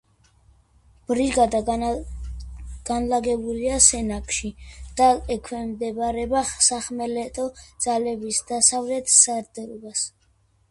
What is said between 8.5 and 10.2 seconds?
დასავლეთ სარდლობას.